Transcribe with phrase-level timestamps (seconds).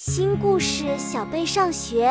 [0.00, 2.08] 新故事：小贝上学。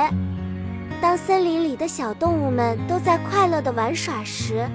[1.00, 4.70] 当森林里的小动物们都在快乐地玩耍时，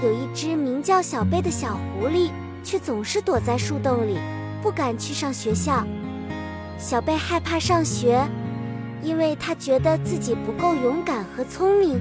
[0.00, 2.30] 有一只名叫小贝的小狐狸，
[2.62, 4.20] 却总是躲在树洞里，
[4.62, 5.84] 不敢去上学校。
[6.78, 8.24] 小贝害怕上学，
[9.02, 12.00] 因为他觉得自己不够勇敢和聪明，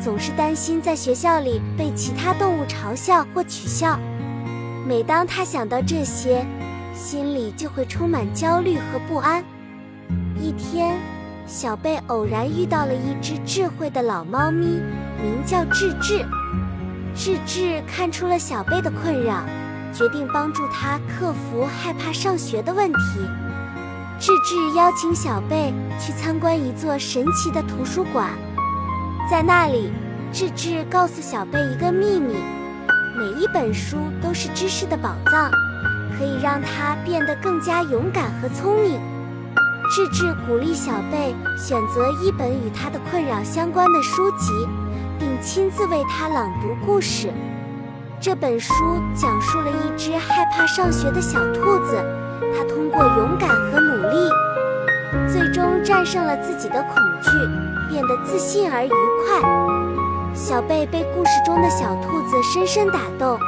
[0.00, 3.98] 总是担心在学校里被其他动物嘲笑或取笑。
[4.86, 6.46] 每当他想到这些，
[6.94, 9.42] 心里就会充满焦虑和不安。
[10.40, 10.96] 一天，
[11.46, 14.80] 小贝偶然遇到了一只智慧的老猫咪，
[15.20, 16.24] 名叫智智。
[17.14, 19.42] 智智看出了小贝的困扰，
[19.92, 22.98] 决定帮助他克服害怕上学的问题。
[24.20, 28.30] 智智邀请小贝去参观一座神奇的图书馆，
[29.28, 29.92] 在那里，
[30.32, 32.34] 智智告诉小贝一个秘密：
[33.16, 35.50] 每一本书都是知识的宝藏，
[36.16, 39.17] 可以让他变得更加勇敢和聪明。
[39.90, 44.68] 智智鼓励小贝选择一本与他的困扰相关的书籍，
[45.18, 47.32] 并亲自为他朗读故事。
[48.20, 48.74] 这本书
[49.14, 51.96] 讲述了一只害怕上学的小兔子，
[52.54, 54.30] 它通过勇敢和努力，
[55.32, 57.30] 最终战胜了自己的恐惧，
[57.88, 60.34] 变得自信而愉快。
[60.34, 63.38] 小贝被故事中的小兔子深深打动，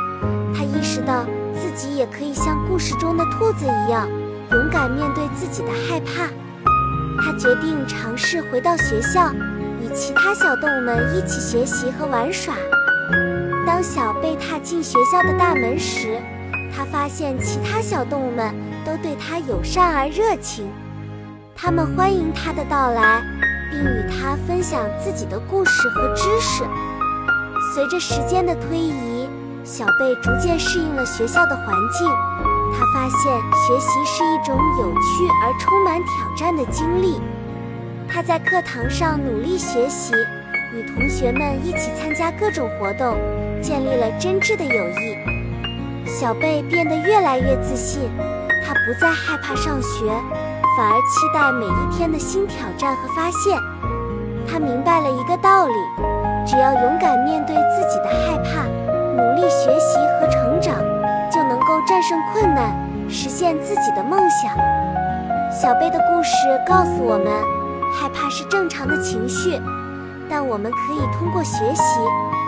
[0.54, 4.08] 他意识到自己也可以像故事中的兔子一样。
[4.52, 6.26] 勇敢面对自己的害怕，
[7.22, 9.32] 他决定尝试回到学校，
[9.80, 12.54] 与其他小动物们一起学习和玩耍。
[13.64, 16.18] 当小贝踏进学校的大门时，
[16.76, 18.52] 他发现其他小动物们
[18.84, 20.68] 都对他友善而热情，
[21.54, 23.22] 他们欢迎他的到来，
[23.70, 26.64] 并与他分享自己的故事和知识。
[27.72, 29.28] 随着时间的推移，
[29.62, 32.49] 小贝逐渐适应了学校的环境。
[32.72, 37.20] 他发现学习是一种有趣而充满挑战的经历。
[38.08, 40.12] 他在课堂上努力学习，
[40.72, 43.16] 与同学们一起参加各种活动，
[43.62, 45.16] 建立了真挚的友谊。
[46.06, 48.10] 小贝变得越来越自信，
[48.66, 50.06] 他不再害怕上学，
[50.76, 53.56] 反而期待每一天的新挑战和发现。
[54.46, 55.74] 他明白了一个道理：
[56.44, 58.66] 只要勇敢面对自己的害怕，
[59.14, 60.09] 努力学习。
[62.00, 62.74] 战胜困难，
[63.10, 64.56] 实现自己的梦想。
[65.52, 66.30] 小贝的故事
[66.66, 67.26] 告诉我们，
[67.92, 69.60] 害怕是正常的情绪，
[70.26, 72.00] 但我们可以通过学习、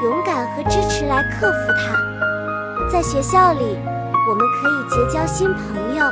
[0.04, 2.88] 勇敢和支持来克服它。
[2.90, 3.76] 在学校里，
[4.26, 6.06] 我们可以结交新朋友，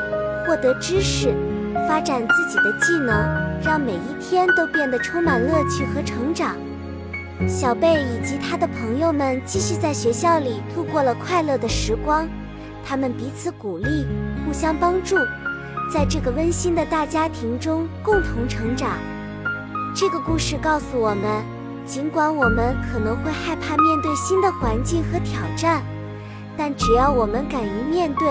[0.46, 1.34] 获得知识，
[1.88, 3.26] 发展自己的技能，
[3.64, 6.54] 让每一天都变得充满乐趣和成长。
[7.48, 12.28] 小贝以及他的朋友们继续在学校里度过了快乐的时光。
[12.84, 14.06] 他们彼此鼓励，
[14.44, 15.16] 互相帮助，
[15.92, 18.98] 在这个温馨的大家庭中共同成长。
[19.94, 21.44] 这个故事告诉我们，
[21.84, 25.82] 尽管我们可能会害怕面对新的环境和挑战，
[26.56, 28.28] 但只要我们敢于面对，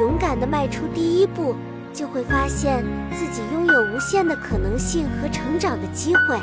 [0.00, 1.54] 勇敢地迈出第一步，
[1.92, 6.38] 就会发现自己拥有无限的可能性和成长的机会。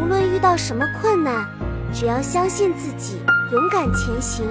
[0.00, 1.46] 无论遇到什么困难，
[1.92, 3.18] 只要相信自己，
[3.52, 4.44] 勇敢前行。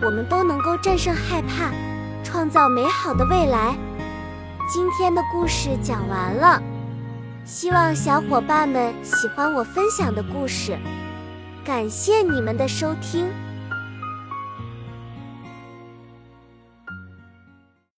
[0.00, 1.72] 我们都能够战胜害怕，
[2.22, 3.76] 创造美好的未来。
[4.72, 6.62] 今天的故事讲完了，
[7.44, 10.78] 希望小伙伴们喜欢我分享的故事。
[11.64, 13.28] 感谢你们的收听。